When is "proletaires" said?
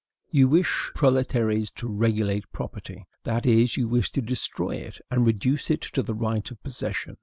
0.95-1.69